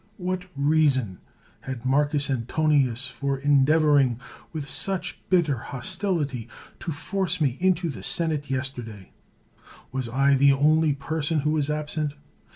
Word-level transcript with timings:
What 0.17 0.47
reason 0.55 1.19
had 1.59 1.85
Marcus 1.85 2.27
Antonius 2.27 3.05
for 3.05 3.39
endeav 3.39 3.83
oring, 3.83 4.17
with 4.51 4.67
such 4.67 5.19
bitter 5.29 5.57
hostility, 5.59 6.47
to 6.79 6.91
force 6.91 7.39
me 7.39 7.55
into 7.59 7.87
the 7.87 8.01
senate 8.01 8.49
yesterday? 8.49 9.11
Was 9.91 10.09
I 10.09 10.33
the 10.33 10.53
only 10.53 10.93
person 10.93 11.41
who 11.41 11.51
was 11.51 11.69
absent? 11.69 12.15